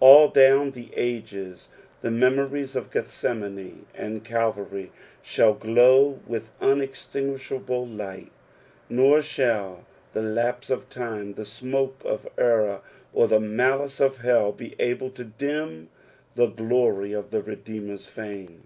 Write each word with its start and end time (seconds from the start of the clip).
All 0.00 0.26
down 0.30 0.72
the 0.72 0.90
ages 0.96 1.68
the 2.00 2.10
memories 2.10 2.76
ol 2.76 2.82
Gethsemane 2.92 3.86
and 3.94 4.24
Calvary 4.24 4.90
shall 5.22 5.54
glow 5.54 6.18
with 6.26 6.50
uneitinguiahable 6.60 7.96
light; 7.96 8.32
nor 8.88 9.22
shall 9.22 9.84
the 10.12 10.22
lapse 10.22 10.70
of 10.70 10.90
time, 10.90 11.34
Che 11.36 11.44
smoke 11.44 12.02
of 12.04 12.26
error, 12.36 12.80
or 13.12 13.28
the 13.28 13.38
malice 13.38 14.00
of 14.00 14.18
hell 14.22 14.50
be 14.50 14.74
able 14.80 15.10
to 15.10 15.22
dim 15.22 15.88
the 16.34 16.46
glory 16.48 17.12
of 17.12 17.30
the 17.30 17.40
Redeemer's 17.40 18.08
fame. 18.08 18.64